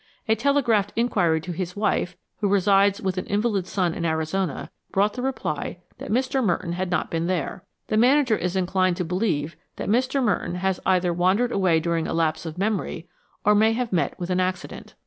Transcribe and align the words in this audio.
A 0.27 0.33
telegraphed 0.33 0.93
inquiry 0.95 1.39
to 1.41 1.51
his 1.51 1.75
wife, 1.75 2.17
who 2.37 2.47
resides 2.47 2.99
with 2.99 3.19
an 3.19 3.27
invalid 3.27 3.67
son 3.67 3.93
in 3.93 4.03
Arizona, 4.03 4.71
brought 4.91 5.13
the 5.13 5.21
reply 5.21 5.77
that 5.99 6.09
Mr. 6.09 6.43
Merton 6.43 6.71
had 6.73 6.89
not 6.89 7.11
been 7.11 7.27
there. 7.27 7.63
The 7.85 7.97
manager 7.97 8.35
is 8.35 8.55
inclined 8.55 8.97
to 8.97 9.05
believe 9.05 9.55
that 9.75 9.89
Mr. 9.89 10.23
Merton 10.23 10.55
has 10.55 10.79
either 10.87 11.13
wandered 11.13 11.51
away 11.51 11.79
during 11.79 12.07
a 12.07 12.15
lapse 12.15 12.47
of 12.47 12.57
memory, 12.57 13.07
or 13.45 13.53
may 13.53 13.73
have 13.73 13.93
met 13.93 14.17
with 14.19 14.31
an 14.31 14.39
accident. 14.39 14.95